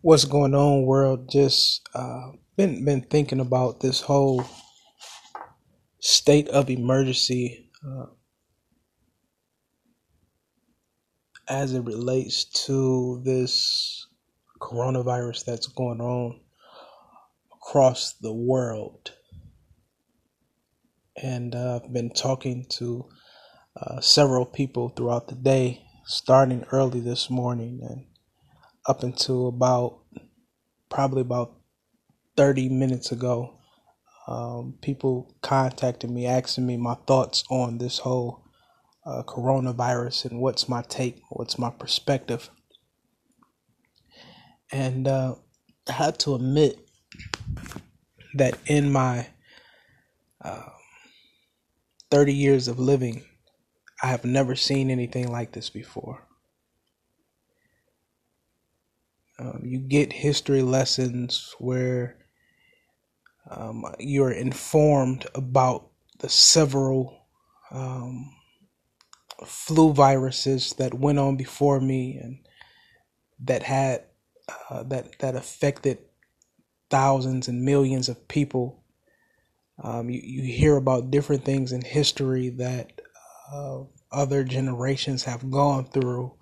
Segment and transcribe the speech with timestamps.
[0.00, 1.28] What's going on, world?
[1.30, 4.44] Just uh, been been thinking about this whole
[6.00, 8.06] state of emergency uh,
[11.48, 14.06] as it relates to this
[14.60, 16.40] coronavirus that's going on
[17.52, 19.12] across the world.
[21.20, 23.08] And uh, I've been talking to
[23.80, 28.07] uh, several people throughout the day, starting early this morning and
[28.88, 30.00] up until about
[30.88, 31.54] probably about
[32.36, 33.54] 30 minutes ago.
[34.26, 38.44] Um, people contacted me asking me my thoughts on this whole
[39.06, 42.50] uh, coronavirus and what's my take, what's my perspective.
[44.70, 45.36] And uh,
[45.88, 46.78] I had to admit
[48.34, 49.28] that in my
[50.44, 50.68] uh,
[52.10, 53.24] 30 years of living,
[54.02, 56.27] I have never seen anything like this before.
[59.38, 62.16] Um, you get history lessons where
[63.50, 67.26] um, you're informed about the several
[67.70, 68.34] um,
[69.46, 72.38] flu viruses that went on before me and
[73.40, 74.04] that had
[74.70, 75.98] uh, that that affected
[76.90, 78.82] thousands and millions of people.
[79.82, 83.00] Um, you, you hear about different things in history that
[83.52, 86.34] uh, other generations have gone through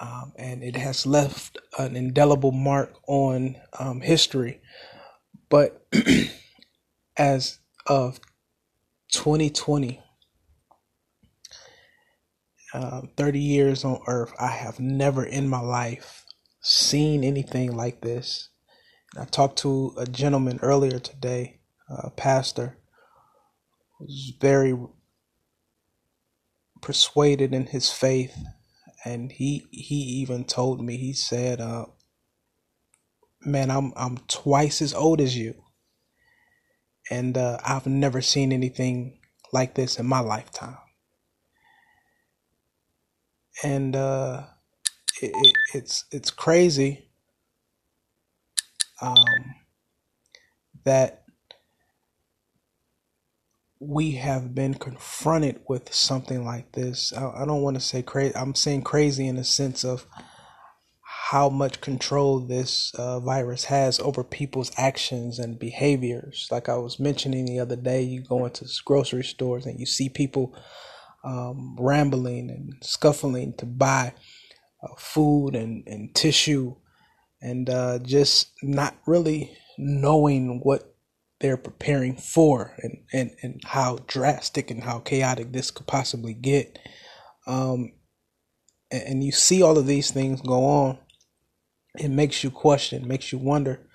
[0.00, 4.60] um, and it has left an indelible mark on um, history.
[5.48, 5.86] But
[7.16, 8.20] as of
[9.12, 10.00] 2020,
[12.72, 16.24] uh, 30 years on earth, I have never in my life
[16.60, 18.48] seen anything like this.
[19.16, 22.78] I talked to a gentleman earlier today, a pastor,
[23.98, 24.76] who's very
[26.82, 28.36] persuaded in his faith
[29.04, 31.86] and he he even told me he said uh
[33.42, 35.54] man i'm i'm twice as old as you.
[37.10, 39.20] And uh i've never seen anything
[39.52, 40.78] like this in my lifetime.
[43.64, 44.44] And uh
[45.22, 47.10] it, it, it's it's crazy
[49.02, 49.54] um
[50.84, 51.23] that
[53.88, 57.12] we have been confronted with something like this.
[57.12, 58.34] I, I don't want to say crazy.
[58.36, 60.06] I'm saying crazy in the sense of
[61.00, 66.48] how much control this uh, virus has over people's actions and behaviors.
[66.50, 70.08] Like I was mentioning the other day, you go into grocery stores and you see
[70.08, 70.54] people
[71.24, 74.12] um, rambling and scuffling to buy
[74.82, 76.76] uh, food and, and tissue
[77.40, 80.93] and uh, just not really knowing what
[81.44, 86.78] they're preparing for and, and, and how drastic and how chaotic this could possibly get.
[87.46, 87.92] Um,
[88.90, 90.98] and, and you see all of these things go on,
[91.98, 93.86] it makes you question, makes you wonder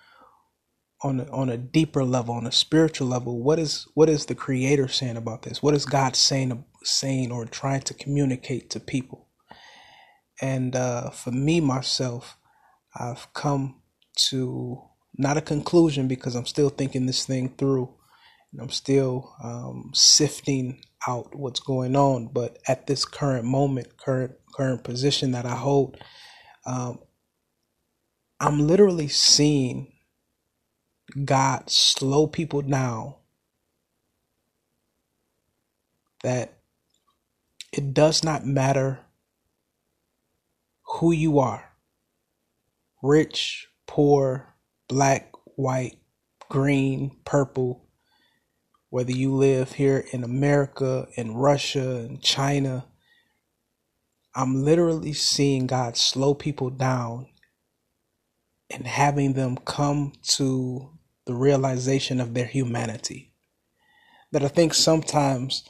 [1.02, 4.36] on a, on a deeper level, on a spiritual level, what is what is the
[4.36, 5.64] Creator saying about this?
[5.64, 9.28] What is God saying saying or trying to communicate to people?
[10.40, 12.38] And uh, for me myself,
[12.96, 13.82] I've come
[14.30, 14.84] to
[15.20, 17.94] not a conclusion because I'm still thinking this thing through
[18.54, 22.28] and I'm still um, sifting out what's going on.
[22.34, 25.98] But at this current moment, current current position that I hold,
[26.66, 27.00] um,
[28.40, 29.94] I'm literally seeing
[31.26, 33.16] God slow people down.
[36.24, 36.60] That
[37.74, 39.02] it does not matter
[41.00, 41.74] who you are,
[43.04, 44.56] rich, poor,
[44.90, 45.98] black, white,
[46.50, 47.86] green, purple,
[48.90, 52.86] whether you live here in America, in Russia, in China,
[54.36, 57.28] I'm literally seeing God slow people down
[58.70, 60.92] and having them come to
[61.26, 63.34] the realization of their humanity.
[64.32, 65.68] That I think sometimes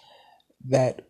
[0.66, 1.08] that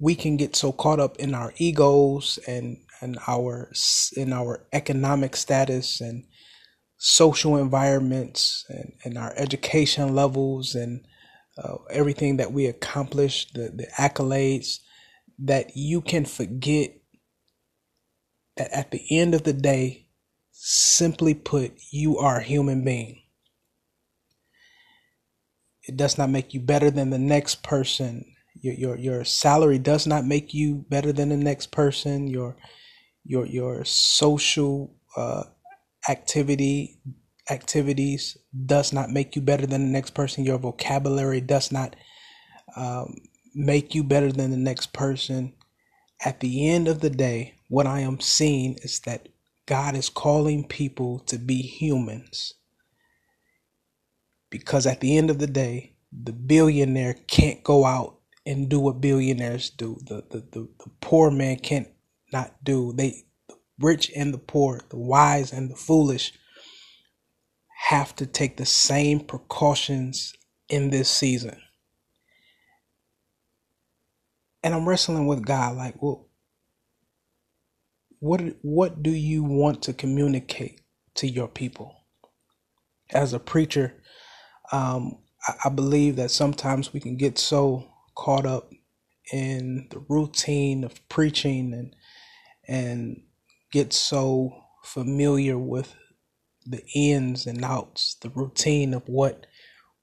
[0.00, 3.72] we can get so caught up in our egos and and our
[4.16, 6.24] in our economic status and
[6.98, 11.06] social environments and, and our education levels and
[11.56, 14.78] uh, everything that we accomplish, the, the accolades,
[15.38, 16.90] that you can forget
[18.56, 20.06] that at the end of the day,
[20.52, 23.22] simply put, you are a human being.
[25.84, 28.24] It does not make you better than the next person.
[28.60, 32.28] Your, your, your salary does not make you better than the next person.
[32.28, 32.56] Your
[33.24, 35.44] your your social uh,
[36.08, 37.00] activity
[37.50, 38.36] activities
[38.66, 40.44] does not make you better than the next person.
[40.44, 41.96] Your vocabulary does not
[42.76, 43.16] um,
[43.54, 45.54] make you better than the next person.
[46.24, 49.28] At the end of the day, what I am seeing is that
[49.66, 52.54] God is calling people to be humans.
[54.50, 59.00] Because at the end of the day, the billionaire can't go out and do what
[59.00, 59.98] billionaires do.
[60.02, 61.88] The the, the, the poor man can't
[62.32, 62.92] not do.
[62.94, 66.32] They the rich and the poor, the wise and the foolish
[67.88, 70.34] have to take the same precautions
[70.68, 71.60] in this season.
[74.64, 76.28] And I'm wrestling with God like, well,
[78.20, 80.82] what what do you want to communicate
[81.16, 81.96] to your people?
[83.12, 83.94] As a preacher,
[84.72, 88.72] um, I, I believe that sometimes we can get so caught up
[89.32, 91.96] in the routine of preaching and
[92.68, 93.22] and
[93.72, 94.54] get so
[94.84, 95.94] familiar with
[96.66, 99.46] the ins and outs, the routine of what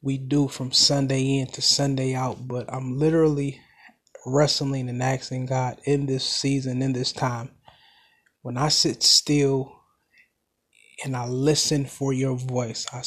[0.01, 2.47] we do from Sunday in to Sunday out.
[2.47, 3.61] But I'm literally
[4.25, 7.51] wrestling and asking God in this season, in this time,
[8.41, 9.73] when I sit still
[11.03, 13.03] and I listen for your voice I,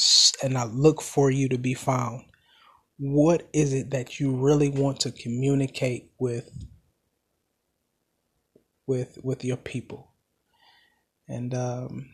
[0.47, 2.25] and I look for you to be found,
[2.99, 6.49] what is it that you really want to communicate with
[8.91, 10.13] with with your people?
[11.29, 12.11] And um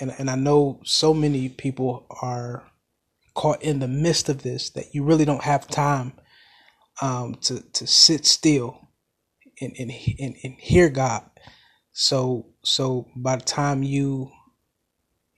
[0.00, 2.64] and and I know so many people are
[3.34, 6.12] caught in the midst of this that you really don't have time
[7.02, 8.88] um to to sit still
[9.60, 11.24] and and and, and hear God
[11.92, 14.30] so so by the time you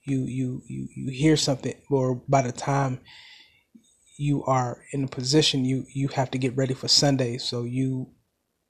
[0.06, 3.00] you you you you hear something or by the time
[4.18, 8.10] you are in a position you you have to get ready for Sunday so you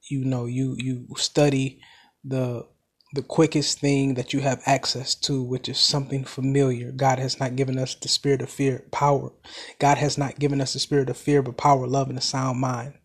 [0.09, 1.81] you know you you study
[2.25, 2.67] the
[3.15, 6.91] the quickest thing that you have access to which is something familiar.
[6.91, 9.31] God has not given us the spirit of fear power.
[9.79, 12.59] God has not given us the spirit of fear but power love and a sound
[12.61, 12.95] mind.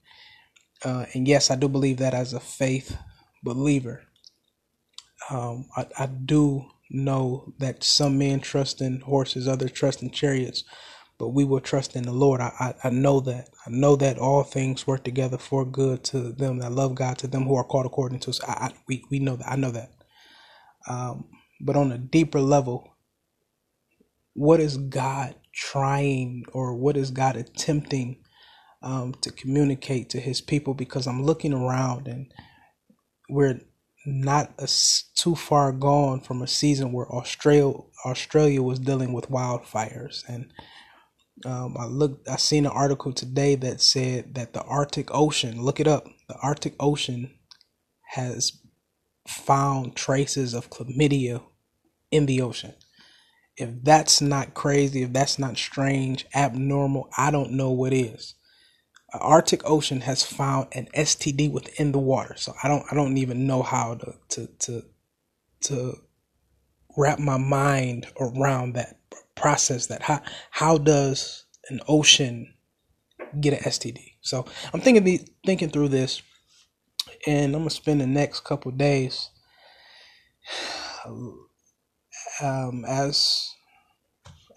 [0.84, 2.98] Uh, and yes i do believe that as a faith
[3.44, 4.02] believer.
[5.30, 10.64] Um, I, I do know that some men trust in horses, others trust in chariots,
[11.20, 12.40] but we will trust in the Lord.
[12.40, 13.50] I, I, I, know that.
[13.66, 17.28] I know that all things work together for good to them that love God, to
[17.28, 18.40] them who are called according to us.
[18.42, 19.52] I, I we, we know that.
[19.52, 19.92] I know that.
[20.88, 21.26] Um,
[21.60, 22.96] but on a deeper level,
[24.32, 28.24] what is God trying or what is God attempting
[28.82, 30.72] um, to communicate to his people?
[30.72, 32.32] Because I'm looking around and
[33.28, 33.60] we're
[34.06, 34.66] not a,
[35.14, 37.74] too far gone from a season where Australia
[38.06, 40.50] Australia was dealing with wildfires and
[41.44, 45.80] um, I looked I seen an article today that said that the Arctic Ocean look
[45.80, 47.30] it up the Arctic Ocean
[48.10, 48.52] has
[49.28, 51.42] found traces of chlamydia
[52.10, 52.74] in the ocean
[53.56, 58.34] if that's not crazy if that's not strange abnormal I don't know what is
[59.12, 62.34] Arctic Ocean has found an STD within the water.
[62.36, 64.82] So I don't I don't even know how to to to
[65.62, 65.94] to
[66.96, 68.99] wrap my mind around that
[69.40, 70.20] process that how
[70.50, 72.54] how does an ocean
[73.40, 74.14] get an STD?
[74.20, 76.22] So I'm thinking the, thinking through this
[77.26, 79.30] and I'm gonna spend the next couple days
[82.42, 83.50] um, as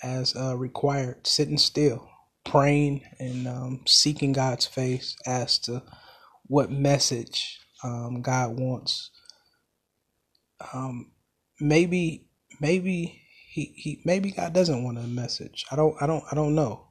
[0.03, 2.09] as uh, required sitting still
[2.43, 5.81] praying and um, seeking God's face as to
[6.47, 9.11] what message um, God wants.
[10.73, 11.11] Um,
[11.59, 12.25] maybe,
[12.59, 13.22] maybe
[13.53, 15.65] he, he, maybe God doesn't want a message.
[15.71, 16.87] I don't, I don't, I don't know.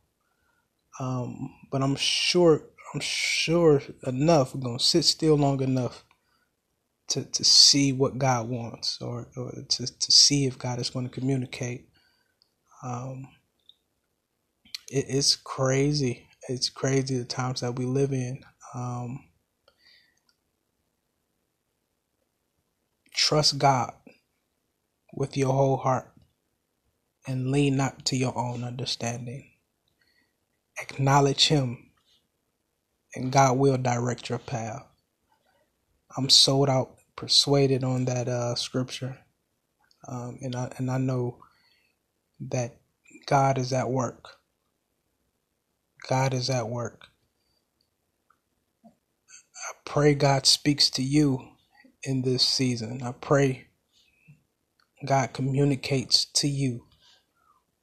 [1.01, 2.63] Um, but I'm sure,
[2.95, 4.55] I'm sure enough.
[4.55, 6.05] We're gonna sit still long enough
[7.09, 11.09] to to see what God wants, or, or to to see if God is going
[11.09, 11.89] to communicate.
[12.85, 13.29] Um,
[14.89, 16.29] it, it's crazy.
[16.49, 18.41] It's crazy the times that we live in.
[18.75, 19.25] Um,
[23.15, 23.93] trust God
[25.15, 26.12] with your whole heart
[27.27, 29.51] and lean not to your own understanding.
[30.81, 31.91] Acknowledge Him,
[33.15, 34.85] and God will direct your path.
[36.17, 39.19] I'm sold out, persuaded on that uh, scripture,
[40.09, 41.39] um, and I and I know
[42.41, 42.77] that
[43.27, 44.27] God is at work.
[46.09, 47.09] God is at work.
[49.69, 51.41] I pray God speaks to you
[52.05, 53.03] in this season.
[53.05, 53.69] I pray
[55.07, 56.87] God communicates to you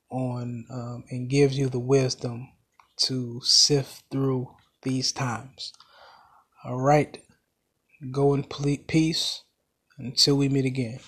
[0.09, 2.49] on um, and gives you the wisdom
[2.97, 4.49] to sift through
[4.83, 5.73] these times.
[6.63, 7.21] All right.
[8.11, 9.43] Go in peace
[9.97, 10.99] until we meet again.